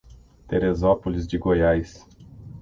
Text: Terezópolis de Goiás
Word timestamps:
Terezópolis 0.47 1.27
de 1.27 1.37
Goiás 1.37 2.07